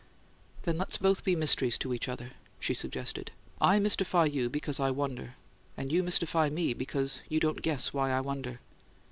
[0.63, 3.29] "Then let's both be mysteries to each other," she suggested.
[3.61, 5.35] "I mystify you because I wonder,
[5.77, 8.61] and you mystify me because you don't guess why I wonder.